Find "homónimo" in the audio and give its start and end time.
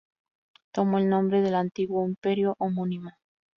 2.57-3.11